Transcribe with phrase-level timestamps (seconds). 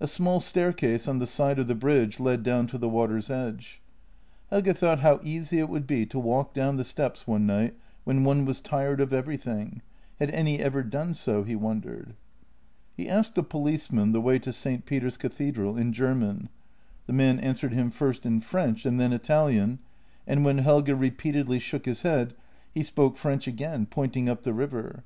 [0.00, 3.80] A small staircase on the side of the bridge led down to the water's edge.
[4.50, 8.24] Helge thought how easy it would be to walk down the steps one night, when
[8.24, 9.80] one was tired of everything—
[10.18, 11.44] had any ever done so?
[11.44, 12.16] he wondered.
[12.96, 14.84] He asked a policeman the way to St.
[14.86, 16.48] Peter's cathedral in German;
[17.06, 19.78] the man answered him first in French and then Italian,
[20.26, 22.34] and when Helge repeatedly shook his head,
[22.74, 25.04] he spoke French again, pointing up the river.